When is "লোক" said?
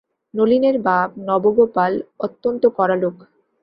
2.95-3.15